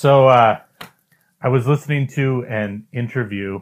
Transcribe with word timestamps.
So 0.00 0.28
uh, 0.28 0.60
I 1.40 1.48
was 1.48 1.66
listening 1.68 2.08
to 2.08 2.44
an 2.48 2.86
interview 2.92 3.60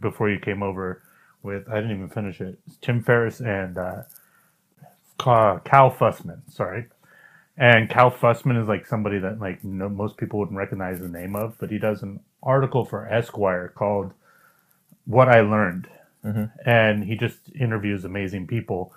before 0.00 0.30
you 0.30 0.40
came 0.40 0.62
over 0.62 1.02
with, 1.42 1.68
I 1.68 1.76
didn't 1.76 1.92
even 1.92 2.08
finish 2.08 2.40
it, 2.40 2.58
Tim 2.80 3.02
Ferriss 3.02 3.40
and 3.40 3.78
uh, 3.78 4.02
Cal 5.18 5.60
Fussman, 5.92 6.40
sorry. 6.50 6.86
And 7.56 7.88
Cal 7.88 8.10
Fussman 8.10 8.60
is 8.60 8.68
like 8.68 8.86
somebody 8.86 9.18
that 9.20 9.40
like 9.40 9.62
no, 9.62 9.88
most 9.88 10.16
people 10.16 10.40
wouldn't 10.40 10.58
recognize 10.58 11.00
the 11.00 11.08
name 11.08 11.36
of, 11.36 11.56
but 11.58 11.70
he 11.70 11.78
does 11.78 12.02
an 12.02 12.20
article 12.42 12.84
for 12.84 13.08
Esquire 13.08 13.68
called 13.68 14.12
"What 15.06 15.28
I 15.28 15.40
Learned," 15.42 15.88
and 16.66 17.04
he 17.04 17.16
just 17.16 17.38
interviews 17.58 18.04
amazing 18.04 18.48
people. 18.48 18.92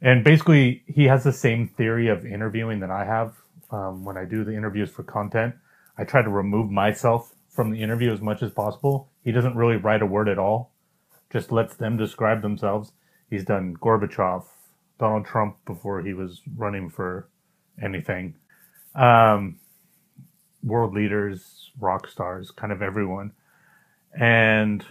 And 0.00 0.24
basically, 0.24 0.82
he 0.86 1.04
has 1.04 1.24
the 1.24 1.32
same 1.32 1.68
theory 1.68 2.08
of 2.08 2.24
interviewing 2.24 2.80
that 2.80 2.90
I 2.90 3.04
have. 3.04 3.34
Um, 3.70 4.04
when 4.04 4.16
I 4.16 4.24
do 4.24 4.44
the 4.44 4.56
interviews 4.56 4.90
for 4.90 5.02
content, 5.02 5.54
I 5.98 6.04
try 6.04 6.22
to 6.22 6.30
remove 6.30 6.70
myself 6.70 7.34
from 7.60 7.72
the 7.72 7.82
interview 7.82 8.10
as 8.10 8.22
much 8.22 8.42
as 8.42 8.50
possible. 8.50 9.10
He 9.22 9.32
doesn't 9.32 9.54
really 9.54 9.76
write 9.76 10.00
a 10.00 10.06
word 10.06 10.30
at 10.30 10.38
all; 10.38 10.72
just 11.30 11.52
lets 11.52 11.76
them 11.76 11.98
describe 11.98 12.40
themselves. 12.40 12.92
He's 13.28 13.44
done 13.44 13.76
Gorbachev, 13.76 14.44
Donald 14.98 15.26
Trump 15.26 15.58
before 15.66 16.00
he 16.00 16.14
was 16.14 16.40
running 16.56 16.88
for 16.88 17.28
anything. 17.82 18.36
Um, 18.94 19.58
world 20.62 20.94
leaders, 20.94 21.70
rock 21.78 22.08
stars, 22.08 22.50
kind 22.50 22.72
of 22.72 22.80
everyone. 22.80 23.32
And 24.18 24.82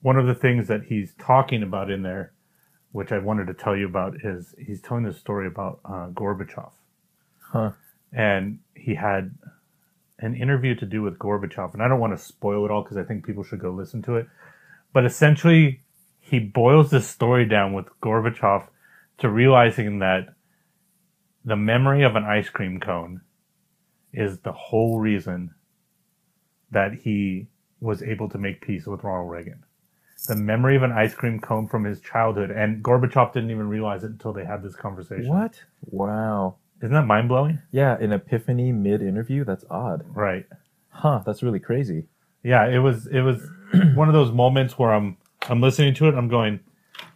one 0.00 0.18
of 0.18 0.26
the 0.26 0.36
things 0.36 0.68
that 0.68 0.84
he's 0.84 1.14
talking 1.18 1.64
about 1.64 1.90
in 1.90 2.02
there, 2.02 2.32
which 2.92 3.10
I 3.10 3.18
wanted 3.18 3.48
to 3.48 3.54
tell 3.54 3.76
you 3.76 3.86
about, 3.86 4.14
is 4.22 4.54
he's 4.64 4.80
telling 4.80 5.02
this 5.02 5.18
story 5.18 5.48
about 5.48 5.80
uh, 5.84 6.10
Gorbachev. 6.10 6.70
Huh. 7.40 7.72
And 8.12 8.60
he 8.76 8.94
had 8.94 9.34
an 10.18 10.34
interview 10.34 10.74
to 10.76 10.86
do 10.86 11.02
with 11.02 11.18
Gorbachev. 11.18 11.74
And 11.74 11.82
I 11.82 11.88
don't 11.88 12.00
want 12.00 12.16
to 12.16 12.22
spoil 12.22 12.64
it 12.64 12.70
all 12.70 12.82
because 12.82 12.96
I 12.96 13.04
think 13.04 13.24
people 13.24 13.44
should 13.44 13.60
go 13.60 13.70
listen 13.70 14.02
to 14.02 14.16
it. 14.16 14.26
But 14.92 15.04
essentially, 15.04 15.82
he 16.20 16.38
boils 16.38 16.90
this 16.90 17.08
story 17.08 17.46
down 17.46 17.72
with 17.72 17.86
Gorbachev 18.02 18.66
to 19.18 19.28
realizing 19.28 19.98
that 20.00 20.34
the 21.44 21.56
memory 21.56 22.02
of 22.02 22.16
an 22.16 22.24
ice 22.24 22.48
cream 22.48 22.80
cone 22.80 23.20
is 24.12 24.40
the 24.40 24.52
whole 24.52 24.98
reason 24.98 25.54
that 26.70 26.92
he 26.94 27.48
was 27.80 28.02
able 28.02 28.28
to 28.28 28.38
make 28.38 28.60
peace 28.60 28.86
with 28.86 29.04
Ronald 29.04 29.30
Reagan. 29.30 29.64
The 30.26 30.34
memory 30.34 30.76
of 30.76 30.82
an 30.82 30.92
ice 30.92 31.14
cream 31.14 31.38
cone 31.40 31.68
from 31.68 31.84
his 31.84 32.00
childhood, 32.00 32.50
and 32.50 32.82
Gorbachev 32.82 33.32
didn't 33.32 33.50
even 33.50 33.68
realize 33.68 34.02
it 34.02 34.10
until 34.10 34.32
they 34.32 34.44
had 34.44 34.62
this 34.62 34.74
conversation. 34.74 35.28
What? 35.28 35.62
Wow. 35.82 36.56
Isn't 36.80 36.92
that 36.92 37.06
mind 37.06 37.28
blowing? 37.28 37.58
Yeah, 37.72 37.96
an 37.98 38.12
epiphany 38.12 38.72
mid 38.72 39.02
interview? 39.02 39.44
That's 39.44 39.64
odd. 39.70 40.04
Right. 40.08 40.46
Huh, 40.90 41.22
that's 41.26 41.42
really 41.42 41.58
crazy. 41.60 42.06
Yeah, 42.42 42.66
it 42.66 42.78
was 42.78 43.06
it 43.08 43.20
was 43.20 43.40
one 43.94 44.08
of 44.08 44.14
those 44.14 44.30
moments 44.32 44.78
where 44.78 44.92
I'm 44.92 45.16
I'm 45.48 45.60
listening 45.60 45.94
to 45.94 46.08
it, 46.08 46.14
I'm 46.14 46.28
going, 46.28 46.60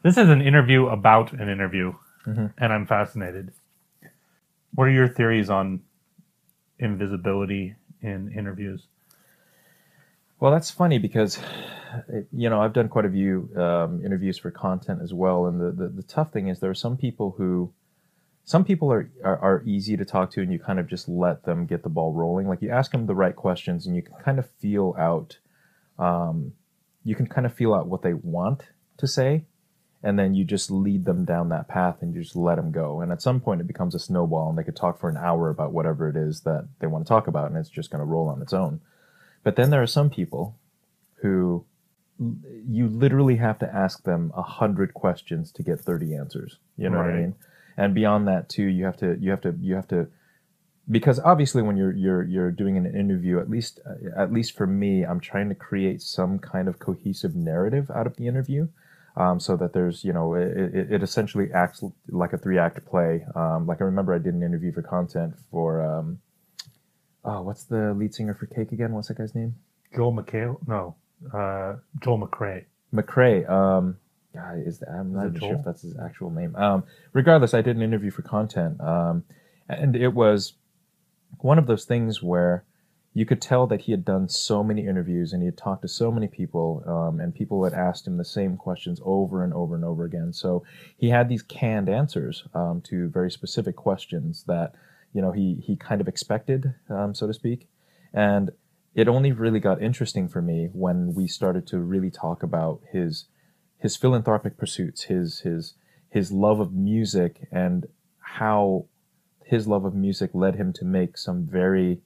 this 0.02 0.16
is 0.16 0.28
an 0.28 0.40
interview 0.40 0.86
about 0.86 1.32
an 1.32 1.48
interview, 1.48 1.94
Mhm. 2.26 2.52
and 2.58 2.72
I'm 2.72 2.86
fascinated. 2.86 3.52
What 4.74 4.84
are 4.88 4.90
your 4.92 5.08
theories 5.08 5.50
on 5.50 5.82
invisibility 6.78 7.74
in 8.00 8.32
interviews? 8.32 8.86
Well, 10.40 10.50
that's 10.50 10.70
funny 10.70 10.98
because, 10.98 11.38
you 12.32 12.50
know, 12.50 12.60
I've 12.60 12.72
done 12.72 12.88
quite 12.88 13.04
a 13.04 13.10
few 13.10 13.48
um, 13.56 14.04
interviews 14.04 14.38
for 14.38 14.50
content 14.50 15.00
as 15.02 15.12
well. 15.14 15.46
And 15.46 15.60
the, 15.60 15.70
the, 15.70 15.88
the 15.88 16.02
tough 16.02 16.32
thing 16.32 16.48
is 16.48 16.58
there 16.58 16.70
are 16.70 16.74
some 16.74 16.96
people 16.96 17.34
who, 17.36 17.72
some 18.44 18.64
people 18.64 18.92
are, 18.92 19.10
are, 19.22 19.38
are 19.38 19.62
easy 19.64 19.96
to 19.96 20.04
talk 20.04 20.30
to 20.32 20.42
and 20.42 20.52
you 20.52 20.58
kind 20.58 20.80
of 20.80 20.88
just 20.88 21.08
let 21.08 21.44
them 21.44 21.66
get 21.66 21.82
the 21.82 21.88
ball 21.88 22.12
rolling. 22.12 22.48
Like 22.48 22.62
you 22.62 22.70
ask 22.70 22.90
them 22.90 23.06
the 23.06 23.14
right 23.14 23.36
questions 23.36 23.86
and 23.86 23.94
you 23.94 24.02
can 24.02 24.14
kind 24.22 24.38
of 24.38 24.50
feel 24.58 24.94
out, 24.98 25.38
um, 25.98 26.52
you 27.04 27.14
can 27.14 27.26
kind 27.26 27.46
of 27.46 27.54
feel 27.54 27.72
out 27.72 27.86
what 27.86 28.02
they 28.02 28.14
want 28.14 28.64
to 28.98 29.06
say. 29.06 29.44
And 30.04 30.18
then 30.18 30.34
you 30.34 30.44
just 30.44 30.68
lead 30.68 31.04
them 31.04 31.24
down 31.24 31.50
that 31.50 31.68
path 31.68 31.98
and 32.00 32.12
you 32.12 32.22
just 32.22 32.34
let 32.34 32.56
them 32.56 32.72
go. 32.72 33.00
And 33.00 33.12
at 33.12 33.22
some 33.22 33.40
point 33.40 33.60
it 33.60 33.68
becomes 33.68 33.94
a 33.94 34.00
snowball 34.00 34.48
and 34.48 34.58
they 34.58 34.64
could 34.64 34.74
talk 34.74 34.98
for 34.98 35.08
an 35.08 35.16
hour 35.16 35.48
about 35.48 35.72
whatever 35.72 36.08
it 36.08 36.16
is 36.16 36.40
that 36.40 36.66
they 36.80 36.88
want 36.88 37.04
to 37.06 37.08
talk 37.08 37.28
about 37.28 37.48
and 37.48 37.56
it's 37.56 37.70
just 37.70 37.90
going 37.90 38.00
to 38.00 38.04
roll 38.04 38.28
on 38.28 38.42
its 38.42 38.52
own. 38.52 38.80
But 39.44 39.54
then 39.54 39.70
there 39.70 39.82
are 39.82 39.86
some 39.86 40.10
people 40.10 40.56
who 41.20 41.64
you 42.68 42.88
literally 42.88 43.36
have 43.36 43.58
to 43.60 43.74
ask 43.74 44.02
them 44.02 44.32
a 44.36 44.42
hundred 44.42 44.94
questions 44.94 45.52
to 45.52 45.62
get 45.62 45.80
30 45.80 46.14
answers. 46.16 46.58
You 46.76 46.90
know 46.90 46.98
what 46.98 47.06
I 47.06 47.20
mean? 47.20 47.34
And 47.76 47.94
beyond 47.94 48.28
that 48.28 48.48
too, 48.48 48.64
you 48.64 48.84
have 48.84 48.96
to, 48.98 49.16
you 49.20 49.30
have 49.30 49.40
to, 49.42 49.54
you 49.60 49.74
have 49.74 49.88
to, 49.88 50.08
because 50.90 51.18
obviously 51.20 51.62
when 51.62 51.76
you're, 51.76 51.92
you're, 51.92 52.22
you're 52.24 52.50
doing 52.50 52.76
an 52.76 52.86
interview, 52.86 53.38
at 53.38 53.48
least, 53.48 53.80
uh, 53.86 54.20
at 54.20 54.32
least 54.32 54.56
for 54.56 54.66
me, 54.66 55.04
I'm 55.04 55.20
trying 55.20 55.48
to 55.48 55.54
create 55.54 56.02
some 56.02 56.38
kind 56.38 56.68
of 56.68 56.78
cohesive 56.78 57.34
narrative 57.34 57.90
out 57.94 58.06
of 58.06 58.16
the 58.16 58.26
interview. 58.26 58.68
Um, 59.14 59.40
so 59.40 59.56
that 59.58 59.74
there's, 59.74 60.04
you 60.04 60.12
know, 60.14 60.32
it, 60.34 60.56
it, 60.56 60.92
it 60.92 61.02
essentially 61.02 61.52
acts 61.52 61.84
like 62.08 62.32
a 62.32 62.38
three 62.38 62.58
act 62.58 62.82
play. 62.86 63.26
Um, 63.34 63.66
like 63.66 63.82
I 63.82 63.84
remember 63.84 64.14
I 64.14 64.18
did 64.18 64.32
an 64.32 64.42
interview 64.42 64.72
for 64.72 64.80
content 64.80 65.34
for, 65.50 65.82
um, 65.82 66.18
oh, 67.22 67.42
what's 67.42 67.64
the 67.64 67.92
lead 67.92 68.14
singer 68.14 68.32
for 68.32 68.46
Cake 68.46 68.72
again? 68.72 68.92
What's 68.92 69.08
that 69.08 69.18
guy's 69.18 69.34
name? 69.34 69.56
Joel 69.94 70.14
McHale? 70.14 70.66
No, 70.66 70.96
uh, 71.32 71.76
Joel 72.00 72.26
McCrea. 72.26 72.64
McCrea. 72.92 73.94
God, 74.34 74.62
is 74.64 74.82
I'm 74.82 75.12
not 75.12 75.26
even 75.26 75.40
sure 75.40 75.54
if 75.54 75.64
that's 75.64 75.82
his 75.82 75.96
actual 75.98 76.30
name. 76.30 76.56
Um, 76.56 76.84
regardless, 77.12 77.54
I 77.54 77.62
did 77.62 77.76
an 77.76 77.82
interview 77.82 78.10
for 78.10 78.22
content, 78.22 78.80
um, 78.80 79.24
and 79.68 79.94
it 79.94 80.14
was 80.14 80.54
one 81.38 81.58
of 81.58 81.66
those 81.66 81.84
things 81.84 82.22
where 82.22 82.64
you 83.14 83.26
could 83.26 83.42
tell 83.42 83.66
that 83.66 83.82
he 83.82 83.92
had 83.92 84.04
done 84.04 84.28
so 84.28 84.64
many 84.64 84.86
interviews 84.86 85.32
and 85.32 85.42
he 85.42 85.46
had 85.46 85.58
talked 85.58 85.82
to 85.82 85.88
so 85.88 86.10
many 86.10 86.28
people, 86.28 86.82
um, 86.86 87.20
and 87.20 87.34
people 87.34 87.62
had 87.64 87.74
asked 87.74 88.06
him 88.06 88.16
the 88.16 88.24
same 88.24 88.56
questions 88.56 89.00
over 89.04 89.44
and 89.44 89.52
over 89.52 89.74
and 89.74 89.84
over 89.84 90.04
again. 90.04 90.32
So 90.32 90.64
he 90.96 91.10
had 91.10 91.28
these 91.28 91.42
canned 91.42 91.88
answers 91.88 92.44
um, 92.54 92.80
to 92.82 93.08
very 93.08 93.30
specific 93.30 93.76
questions 93.76 94.44
that 94.46 94.72
you 95.12 95.20
know 95.20 95.32
he 95.32 95.62
he 95.62 95.76
kind 95.76 96.00
of 96.00 96.08
expected, 96.08 96.74
um, 96.88 97.14
so 97.14 97.26
to 97.26 97.34
speak, 97.34 97.68
and 98.14 98.50
it 98.94 99.08
only 99.08 99.32
really 99.32 99.60
got 99.60 99.82
interesting 99.82 100.28
for 100.28 100.42
me 100.42 100.68
when 100.72 101.14
we 101.14 101.26
started 101.26 101.66
to 101.66 101.78
really 101.78 102.10
talk 102.10 102.42
about 102.42 102.80
his 102.92 103.26
his 103.82 103.96
philanthropic 103.96 104.56
pursuits, 104.56 105.02
his 105.02 105.40
his 105.40 105.74
his 106.08 106.30
love 106.30 106.60
of 106.60 106.72
music, 106.72 107.48
and 107.50 107.86
how 108.20 108.86
his 109.44 109.66
love 109.66 109.84
of 109.84 109.94
music 109.94 110.30
led 110.34 110.54
him 110.54 110.72
to 110.72 110.84
make 110.84 111.18
some 111.18 111.44
very 111.44 112.00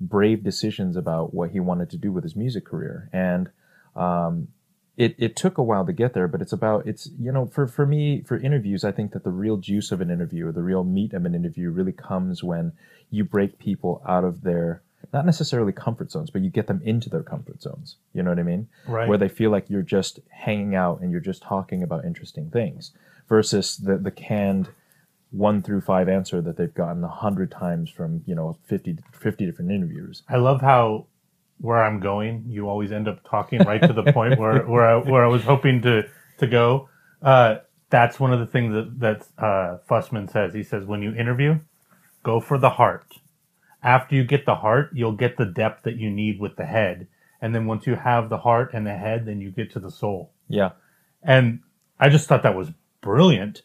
brave 0.00 0.42
decisions 0.42 0.96
about 0.96 1.34
what 1.34 1.50
he 1.50 1.60
wanted 1.60 1.90
to 1.90 1.98
do 1.98 2.10
with 2.10 2.24
his 2.24 2.34
music 2.34 2.64
career. 2.64 3.10
And 3.12 3.50
um, 3.94 4.48
it 4.96 5.14
it 5.18 5.36
took 5.36 5.58
a 5.58 5.62
while 5.62 5.84
to 5.84 5.92
get 5.92 6.14
there, 6.14 6.28
but 6.28 6.40
it's 6.40 6.52
about 6.52 6.86
it's 6.86 7.10
you 7.20 7.30
know 7.30 7.44
for 7.46 7.66
for 7.66 7.84
me 7.84 8.22
for 8.22 8.38
interviews, 8.38 8.82
I 8.82 8.92
think 8.92 9.12
that 9.12 9.22
the 9.22 9.30
real 9.30 9.58
juice 9.58 9.92
of 9.92 10.00
an 10.00 10.10
interview 10.10 10.46
or 10.46 10.52
the 10.52 10.62
real 10.62 10.82
meat 10.82 11.12
of 11.12 11.26
an 11.26 11.34
interview 11.34 11.70
really 11.70 11.92
comes 11.92 12.42
when 12.42 12.72
you 13.10 13.22
break 13.22 13.58
people 13.58 14.02
out 14.08 14.24
of 14.24 14.42
their 14.44 14.82
not 15.12 15.26
necessarily 15.26 15.72
comfort 15.72 16.10
zones, 16.10 16.30
but 16.30 16.42
you 16.42 16.50
get 16.50 16.66
them 16.66 16.80
into 16.84 17.10
their 17.10 17.22
comfort 17.22 17.60
zones. 17.60 17.96
You 18.14 18.22
know 18.22 18.30
what 18.30 18.38
I 18.38 18.44
mean? 18.44 18.68
Right. 18.86 19.08
Where 19.08 19.18
they 19.18 19.28
feel 19.28 19.50
like 19.50 19.68
you're 19.68 19.82
just 19.82 20.20
hanging 20.30 20.74
out 20.74 21.00
and 21.00 21.10
you're 21.10 21.20
just 21.20 21.42
talking 21.42 21.82
about 21.82 22.04
interesting 22.04 22.50
things 22.50 22.92
versus 23.28 23.76
the 23.76 23.98
the 23.98 24.10
canned 24.10 24.68
one 25.30 25.62
through 25.62 25.80
five 25.80 26.08
answer 26.08 26.40
that 26.42 26.56
they've 26.56 26.74
gotten 26.74 27.02
a 27.02 27.08
hundred 27.08 27.50
times 27.50 27.90
from 27.90 28.22
you 28.26 28.34
know 28.34 28.56
50, 28.66 28.98
50 29.12 29.46
different 29.46 29.70
interviewers. 29.70 30.22
I 30.28 30.36
love 30.36 30.60
how 30.60 31.06
where 31.58 31.82
I'm 31.82 32.00
going, 32.00 32.44
you 32.48 32.68
always 32.68 32.90
end 32.90 33.08
up 33.08 33.28
talking 33.28 33.60
right 33.60 33.80
to 33.80 33.92
the 33.92 34.12
point 34.12 34.38
where 34.38 34.62
where 34.66 34.86
I, 34.86 34.96
where 34.96 35.24
I 35.24 35.28
was 35.28 35.42
hoping 35.42 35.82
to 35.82 36.08
to 36.38 36.46
go. 36.46 36.88
Uh, 37.22 37.56
that's 37.88 38.18
one 38.18 38.32
of 38.32 38.40
the 38.40 38.46
things 38.46 38.72
that 38.74 39.00
that 39.00 39.26
uh, 39.42 39.78
Fussman 39.88 40.30
says. 40.30 40.54
He 40.54 40.62
says 40.62 40.84
when 40.84 41.02
you 41.02 41.14
interview, 41.14 41.60
go 42.22 42.40
for 42.40 42.58
the 42.58 42.70
heart. 42.70 43.14
After 43.82 44.14
you 44.14 44.24
get 44.24 44.46
the 44.46 44.54
heart, 44.54 44.90
you'll 44.92 45.16
get 45.16 45.36
the 45.36 45.46
depth 45.46 45.82
that 45.84 45.96
you 45.96 46.10
need 46.10 46.38
with 46.38 46.56
the 46.56 46.64
head, 46.64 47.08
and 47.40 47.54
then 47.54 47.66
once 47.66 47.86
you 47.86 47.96
have 47.96 48.28
the 48.28 48.38
heart 48.38 48.70
and 48.72 48.86
the 48.86 48.94
head, 48.96 49.26
then 49.26 49.40
you 49.40 49.50
get 49.50 49.72
to 49.72 49.80
the 49.80 49.90
soul. 49.90 50.32
Yeah, 50.48 50.70
And 51.22 51.60
I 51.98 52.08
just 52.08 52.28
thought 52.28 52.42
that 52.44 52.56
was 52.56 52.70
brilliant. 53.00 53.62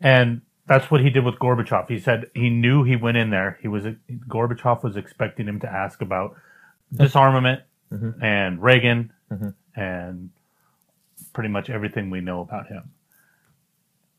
And 0.00 0.42
that's 0.66 0.90
what 0.90 1.00
he 1.00 1.10
did 1.10 1.24
with 1.24 1.36
Gorbachev. 1.36 1.88
He 1.88 1.98
said 1.98 2.30
he 2.34 2.50
knew 2.50 2.84
he 2.84 2.96
went 2.96 3.16
in 3.16 3.30
there. 3.30 3.58
He 3.62 3.68
was 3.68 3.84
Gorbachev 4.28 4.82
was 4.82 4.96
expecting 4.96 5.46
him 5.46 5.60
to 5.60 5.72
ask 5.72 6.00
about 6.00 6.32
mm-hmm. 6.32 7.04
disarmament 7.04 7.62
mm-hmm. 7.92 8.22
and 8.22 8.62
Reagan 8.62 9.12
mm-hmm. 9.30 9.80
and 9.80 10.30
pretty 11.32 11.48
much 11.48 11.70
everything 11.70 12.10
we 12.10 12.20
know 12.20 12.40
about 12.40 12.68
him. 12.68 12.90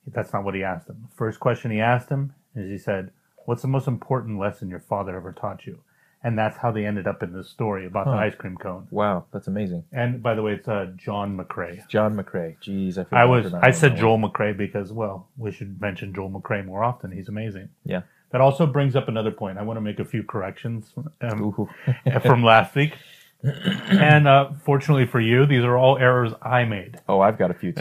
That's 0.07 0.31
not 0.31 0.43
what 0.43 0.55
he 0.55 0.63
asked 0.63 0.89
him. 0.89 1.07
The 1.09 1.15
first 1.15 1.39
question 1.39 1.71
he 1.71 1.81
asked 1.81 2.09
him 2.09 2.33
is 2.55 2.69
he 2.69 2.77
said, 2.77 3.11
"What's 3.47 3.61
the 3.61 3.67
most 3.69 3.87
important 3.87 4.37
lesson 4.39 4.69
your 4.69 4.79
father 4.81 5.15
ever 5.15 5.31
taught 5.31 5.65
you?" 5.65 5.79
And 6.23 6.37
that's 6.37 6.57
how 6.57 6.71
they 6.71 6.83
ended 6.85 7.07
up 7.07 7.21
in 7.23 7.31
this 7.31 7.47
story 7.47 7.85
about 7.85 8.05
the 8.05 8.11
Huh. 8.11 8.17
ice 8.27 8.35
cream 8.35 8.57
cone. 8.57 8.87
wow, 8.91 9.25
that's 9.31 9.47
amazing. 9.47 9.83
And 9.91 10.21
by 10.21 10.33
the 10.35 10.41
way, 10.41 10.53
it's 10.53 10.67
uh, 10.67 10.87
John 10.97 11.37
McCrea. 11.37 11.87
John 11.87 12.15
McCrea. 12.17 12.55
Jeez, 12.59 12.97
I 12.97 13.03
feel 13.05 13.19
I 13.19 13.21
bad 13.23 13.29
was 13.29 13.43
for 13.45 13.49
not 13.51 13.57
I 13.63 13.67
knowing 13.67 13.73
said 13.73 13.91
that 13.93 13.99
Joel 13.99 14.17
one. 14.19 14.31
McCrea 14.31 14.57
because 14.57 14.91
well, 14.91 15.27
we 15.37 15.51
should 15.51 15.79
mention 15.79 16.13
Joel 16.13 16.31
McRae 16.31 16.65
more 16.65 16.83
often. 16.83 17.11
He's 17.11 17.29
amazing. 17.29 17.69
Yeah. 17.85 18.01
That 18.31 18.41
also 18.41 18.65
brings 18.65 18.95
up 18.95 19.07
another 19.07 19.31
point. 19.31 19.57
I 19.57 19.61
want 19.61 19.77
to 19.77 19.81
make 19.81 19.99
a 19.99 20.05
few 20.05 20.21
corrections 20.23 20.91
um, 21.21 21.41
Ooh. 21.43 21.69
from 22.23 22.43
last 22.43 22.75
week. 22.75 22.93
and 23.43 24.27
uh, 24.27 24.49
fortunately 24.65 25.05
for 25.05 25.19
you, 25.21 25.45
these 25.45 25.63
are 25.63 25.77
all 25.77 25.97
errors 25.97 26.33
I 26.41 26.65
made. 26.65 26.99
Oh, 27.07 27.19
I've 27.21 27.37
got 27.37 27.51
a 27.51 27.53
few 27.53 27.71